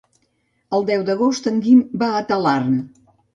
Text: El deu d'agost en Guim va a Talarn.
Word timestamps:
El 0.77 0.87
deu 0.87 1.03
d'agost 1.09 1.49
en 1.51 1.61
Guim 1.67 1.85
va 2.05 2.09
a 2.15 2.25
Talarn. 2.33 2.73